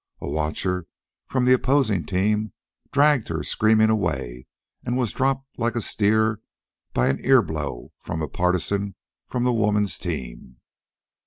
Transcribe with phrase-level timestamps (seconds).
[0.19, 0.87] A watcher
[1.27, 2.53] from the opposing team
[2.91, 4.47] dragged her screaming away
[4.83, 6.41] and was dropped like a steer
[6.91, 8.95] by an ear blow from a partisan
[9.27, 10.57] from the woman's team.